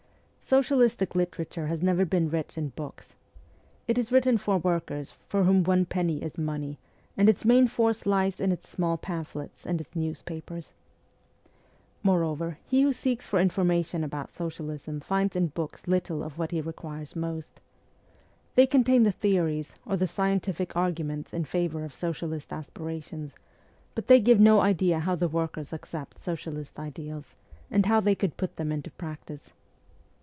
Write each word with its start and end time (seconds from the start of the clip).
Socialistic 0.43 1.15
literature 1.15 1.67
has 1.67 1.81
never 1.81 2.03
been 2.03 2.29
rich 2.29 2.57
in 2.57 2.69
books. 2.69 3.15
It 3.87 3.97
is 3.97 4.11
written 4.11 4.37
for 4.37 4.57
workers, 4.57 5.13
for 5.29 5.45
whom 5.45 5.63
one 5.63 5.85
penny 5.85 6.21
is 6.21 6.37
money, 6.37 6.77
and 7.15 7.29
its 7.29 7.45
main 7.45 7.67
force 7.69 8.05
lies 8.05 8.41
in 8.41 8.51
its 8.51 8.67
small 8.67 8.97
pamphlets 8.97 9.65
and 9.65 9.79
its 9.79 9.95
newspapers. 9.95 10.73
Moreover 12.03 12.57
he 12.65 12.81
who 12.81 12.91
seeks 12.91 13.25
for 13.25 13.39
information 13.39 14.03
about 14.03 14.29
socialism 14.29 14.99
finds 14.99 15.37
in 15.37 15.47
books 15.47 15.87
little 15.87 16.21
of 16.21 16.37
what 16.37 16.51
he 16.51 16.59
requires 16.59 17.15
most. 17.15 17.61
They 18.55 18.67
contain 18.67 19.03
the 19.03 19.11
theories 19.13 19.75
or 19.85 19.95
the 19.95 20.07
scientific 20.07 20.75
arguments 20.75 21.33
in 21.33 21.45
favour 21.45 21.85
of 21.85 21.95
socialist 21.95 22.51
aspirations, 22.51 23.35
but 23.95 24.07
they 24.07 24.19
give 24.19 24.41
no 24.41 24.59
idea 24.59 24.99
how 24.99 25.15
the 25.15 25.29
workers 25.29 25.71
accept 25.71 26.19
socialist 26.19 26.77
ideals, 26.77 27.35
and 27.69 27.85
how 27.85 28.01
they 28.01 28.15
could 28.15 28.35
put 28.35 28.57
them 28.57 28.69
into 28.73 28.91
practice. 28.91 29.53